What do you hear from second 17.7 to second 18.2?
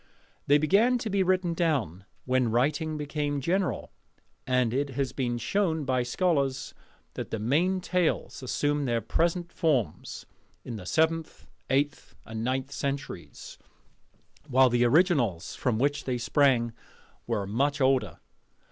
older.